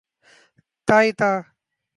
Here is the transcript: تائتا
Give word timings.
تائتا 0.87 1.31